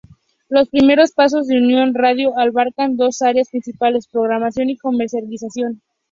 [0.49, 5.79] Los primeros pasos de Unión Radio abarcaban dos áreas principales: programación y comercialización.